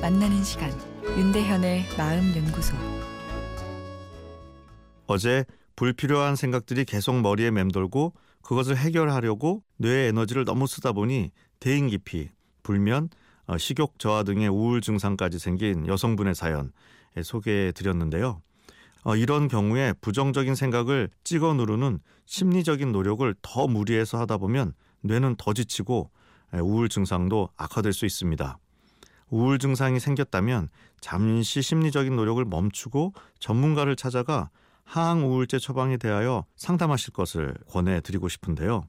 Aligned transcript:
만나는 0.00 0.42
시간 0.42 0.70
윤대현의 1.04 1.84
마음 1.96 2.34
연구소 2.34 2.74
어제 5.06 5.44
불필요한 5.76 6.36
생각들이 6.36 6.84
계속 6.84 7.20
머리에 7.20 7.50
맴돌고 7.50 8.14
그것을 8.42 8.76
해결하려고 8.76 9.62
뇌의 9.76 10.08
에너지를 10.08 10.44
너무 10.44 10.66
쓰다 10.66 10.92
보니 10.92 11.30
대인 11.58 11.88
기피, 11.88 12.30
불면, 12.62 13.08
어, 13.46 13.58
식욕 13.58 13.98
저하 13.98 14.22
등의 14.22 14.48
우울 14.48 14.80
증상까지 14.80 15.38
생긴 15.38 15.86
여성분의 15.86 16.34
사연 16.34 16.72
소개해 17.22 17.72
드렸는데요. 17.72 18.42
어, 19.04 19.16
이런 19.16 19.48
경우에 19.48 19.92
부정적인 20.00 20.54
생각을 20.54 21.08
찍어 21.24 21.54
누르는 21.54 22.00
심리적인 22.26 22.92
노력을 22.92 23.34
더 23.42 23.66
무리해서 23.66 24.18
하다 24.18 24.38
보면 24.38 24.72
뇌는 25.02 25.36
더 25.36 25.52
지치고 25.52 26.10
우울 26.54 26.88
증상도 26.88 27.48
악화될 27.56 27.92
수 27.92 28.06
있습니다. 28.06 28.58
우울 29.30 29.58
증상이 29.58 30.00
생겼다면 30.00 30.68
잠시 31.00 31.62
심리적인 31.62 32.14
노력을 32.16 32.44
멈추고 32.44 33.14
전문가를 33.38 33.96
찾아가 33.96 34.50
항우울제 34.84 35.60
처방에 35.60 35.96
대하여 35.96 36.44
상담하실 36.56 37.12
것을 37.12 37.54
권해드리고 37.68 38.28
싶은데요. 38.28 38.84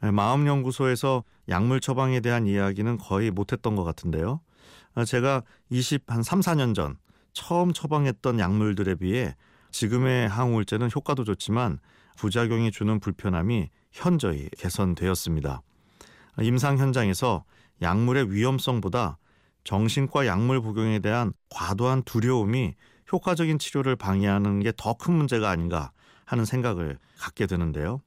마음연구소에서 0.00 1.24
약물 1.50 1.80
처방에 1.80 2.20
대한 2.20 2.46
이야기는 2.46 2.96
거의 2.96 3.30
못했던 3.30 3.76
것 3.76 3.84
같은데요. 3.84 4.40
제가 5.06 5.42
20, 5.68 6.04
한 6.06 6.22
3, 6.22 6.40
4년 6.40 6.74
전 6.74 6.96
처음 7.32 7.72
처방했던 7.72 8.38
약물들에 8.38 8.94
비해 8.94 9.36
지금의 9.70 10.28
항우울제는 10.28 10.88
효과도 10.94 11.22
좋지만 11.22 11.78
부작용이 12.16 12.70
주는 12.70 12.98
불편함이 12.98 13.68
현저히 13.92 14.48
개선되었습니다. 14.56 15.62
임상 16.40 16.78
현장에서 16.78 17.44
약물의 17.82 18.32
위험성보다 18.32 19.18
정신과 19.64 20.26
약물 20.26 20.60
복용에 20.62 20.98
대한 21.00 21.32
과도한 21.50 22.02
두려움이 22.04 22.74
효과적인 23.12 23.58
치료를 23.58 23.96
방해하는 23.96 24.60
게 24.60 24.72
더 24.72 24.94
큰 24.94 25.14
문제가 25.14 25.50
아닌가 25.50 25.92
하는 26.24 26.44
생각을 26.44 26.98
갖게 27.18 27.46
되는데요. 27.46 28.00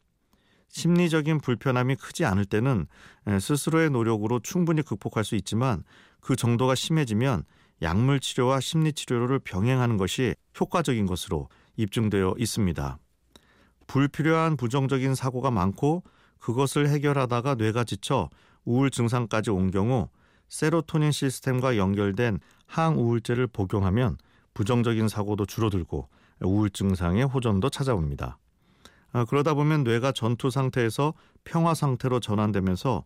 심리적인 0.69 1.39
불편함이 1.39 1.95
크지 1.97 2.25
않을 2.25 2.45
때는 2.45 2.87
스스로의 3.39 3.91
노력으로 3.91 4.39
충분히 4.39 4.81
극복할 4.81 5.23
수 5.23 5.35
있지만 5.35 5.83
그 6.19 6.35
정도가 6.35 6.73
심해지면 6.73 7.43
약물 7.81 8.19
치료와 8.19 8.59
심리 8.59 8.93
치료를 8.93 9.39
병행하는 9.39 9.97
것이 9.97 10.33
효과적인 10.59 11.05
것으로 11.05 11.49
입증되어 11.75 12.35
있습니다. 12.37 12.97
불필요한 13.87 14.57
부정적인 14.57 15.13
사고가 15.15 15.51
많고 15.51 16.03
그것을 16.39 16.89
해결하다가 16.89 17.55
뇌가 17.55 17.83
지쳐 17.83 18.29
우울 18.63 18.89
증상까지 18.89 19.51
온 19.51 19.69
경우 19.69 20.09
세로토닌 20.53 21.11
시스템과 21.11 21.77
연결된 21.77 22.39
항우울제를 22.67 23.47
복용하면 23.47 24.17
부정적인 24.53 25.07
사고도 25.07 25.47
줄어들고 25.47 26.09
우울증 26.41 26.93
상의 26.93 27.23
호전도 27.23 27.71
찾아옵니다. 27.71 28.37
아, 29.13 29.25
그러다 29.25 29.55
보면 29.55 29.83
뇌가 29.83 30.11
전투 30.11 30.51
상태에서 30.51 31.15
평화 31.43 31.73
상태로 31.73 32.19
전환되면서 32.19 33.03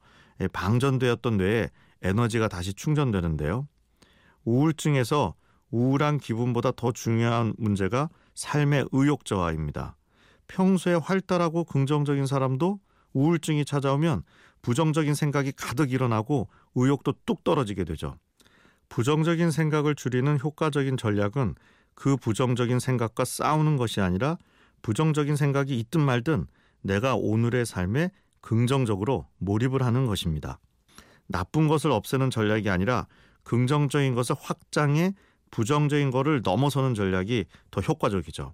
방전되었던 0.52 1.38
뇌에 1.38 1.70
에너지가 2.02 2.50
다시 2.50 2.74
충전되는데요. 2.74 3.66
우울증에서 4.44 5.34
우울한 5.72 6.18
기분보다 6.18 6.74
더 6.76 6.92
중요한 6.92 7.54
문제가 7.58 8.10
삶의 8.36 8.90
의욕 8.92 9.24
저하입니다. 9.24 9.96
평소에 10.50 10.96
활달하고 10.96 11.64
긍정적인 11.64 12.26
사람도 12.26 12.82
우울증이 13.18 13.66
찾아오면 13.66 14.24
부정적인 14.62 15.16
생각이 15.16 15.52
가득 15.54 15.92
일어나고 15.92 16.50
의욕도 16.76 17.16
뚝 17.26 17.44
떨어지게 17.44 17.84
되죠. 17.84 18.16
부정적인 18.90 19.52
생각을 19.52 19.96
줄이는 19.96 20.40
효과적인 20.40 20.98
전략은 20.98 21.56
그 21.96 22.16
부정적인 22.16 22.80
생각과 22.80 23.26
싸우는 23.26 23.78
것이 23.78 24.02
아니라 24.02 24.38
부정적인 24.82 25.36
생각이 25.36 25.78
있든 25.80 26.02
말든 26.02 26.46
내가 26.82 27.16
오늘의 27.16 27.66
삶에 27.66 28.12
긍정적으로 28.42 29.28
몰입을 29.40 29.82
하는 29.82 30.06
것입니다. 30.06 30.60
나쁜 31.26 31.68
것을 31.68 31.92
없애는 31.92 32.30
전략이 32.30 32.70
아니라 32.70 33.08
긍정적인 33.44 34.14
것을 34.14 34.36
확장해 34.40 35.14
부정적인 35.50 36.12
것을 36.12 36.42
넘어서는 36.44 36.94
전략이 36.94 37.46
더 37.72 37.82
효과적이죠. 37.82 38.54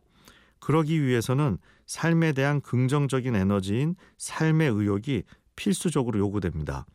그러기 0.64 1.04
위해서는 1.04 1.58
삶에 1.88 2.32
대한 2.32 2.62
긍정적인 2.62 3.36
에너지인 3.36 3.96
삶의 4.18 4.70
의욕이 4.70 5.24
필수적으로 5.58 6.18
요구됩니다. 6.20 6.86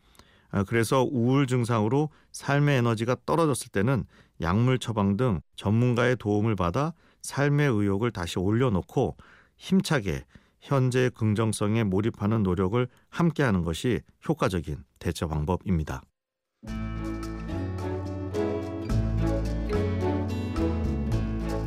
아, 0.50 0.64
그래서 0.64 1.02
우울 1.02 1.46
증상으로 1.46 2.08
삶의 2.32 2.78
에너지가 2.78 3.16
떨어졌을 3.26 3.68
때는 3.68 4.04
약물 4.40 4.78
처방 4.78 5.18
등 5.18 5.42
전문가의 5.56 6.16
도움을 6.16 6.56
받아 6.56 6.94
삶의 7.20 7.68
의욕을 7.68 8.10
다시 8.10 8.38
올려놓고 8.38 9.18
힘차게 9.58 10.24
현재의 10.62 11.10
긍정성에 11.10 11.84
몰입하는 11.84 12.42
노력을 12.42 12.88
함께하는 13.10 13.64
것이 13.64 14.00
효과적인 14.26 14.78
대처 14.98 15.28
방법입니다. 15.28 16.02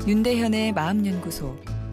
윤대현의 0.07 0.73
마음연구소 0.73 1.70